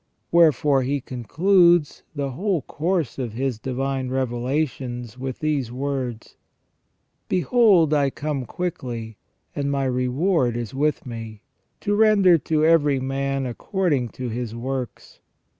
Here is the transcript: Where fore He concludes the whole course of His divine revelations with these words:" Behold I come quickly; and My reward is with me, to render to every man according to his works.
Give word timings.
Where 0.31 0.51
fore 0.51 0.81
He 0.81 0.99
concludes 0.99 2.01
the 2.15 2.31
whole 2.31 2.63
course 2.63 3.19
of 3.19 3.33
His 3.33 3.59
divine 3.59 4.09
revelations 4.09 5.15
with 5.19 5.37
these 5.37 5.71
words:" 5.71 6.37
Behold 7.29 7.93
I 7.93 8.09
come 8.09 8.47
quickly; 8.47 9.17
and 9.55 9.69
My 9.69 9.85
reward 9.85 10.57
is 10.57 10.73
with 10.73 11.05
me, 11.05 11.43
to 11.81 11.95
render 11.95 12.39
to 12.39 12.65
every 12.65 12.99
man 12.99 13.45
according 13.45 14.09
to 14.13 14.29
his 14.29 14.55
works. 14.55 15.19